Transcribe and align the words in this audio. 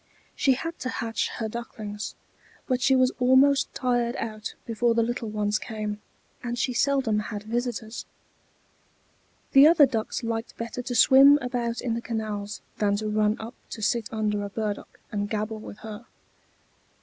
She 0.35 0.53
had 0.53 0.79
to 0.79 0.89
hatch 0.89 1.29
her 1.35 1.47
ducklings, 1.47 2.15
but 2.65 2.81
she 2.81 2.95
was 2.95 3.11
almost 3.19 3.71
tired 3.75 4.15
out 4.15 4.55
before 4.65 4.95
the 4.95 5.03
little 5.03 5.29
ones 5.29 5.59
came; 5.59 6.01
and 6.41 6.57
she 6.57 6.73
seldom 6.73 7.19
had 7.19 7.43
visitors. 7.43 8.07
The 9.51 9.67
other 9.67 9.85
ducks 9.85 10.23
liked 10.23 10.57
better 10.57 10.81
to 10.81 10.95
swim 10.95 11.37
about 11.39 11.81
in 11.81 11.93
the 11.93 12.01
canals 12.01 12.61
than 12.79 12.95
to 12.95 13.09
run 13.09 13.37
up 13.39 13.53
to 13.69 13.83
sit 13.83 14.11
under 14.11 14.43
a 14.43 14.49
burdock 14.49 14.99
and 15.11 15.29
gabble 15.29 15.59
with 15.59 15.77
her. 15.85 16.07